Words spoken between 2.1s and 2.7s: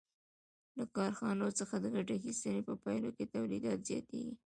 اخیستنې